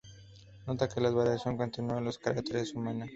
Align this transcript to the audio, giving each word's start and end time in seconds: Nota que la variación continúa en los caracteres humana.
Nota 0.65 0.89
que 0.89 0.99
la 0.99 1.11
variación 1.11 1.57
continúa 1.57 1.99
en 1.99 2.05
los 2.05 2.17
caracteres 2.17 2.73
humana. 2.73 3.05